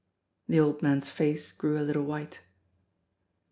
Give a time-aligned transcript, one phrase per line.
[0.47, 2.39] The old man's face grew a little white.